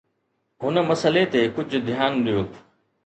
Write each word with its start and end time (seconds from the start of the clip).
هن 0.61 0.75
مسئلي 0.89 1.23
تي 1.31 1.41
ڪجهه 1.55 1.79
ڌيان 1.87 2.11
ڏيو. 2.25 2.41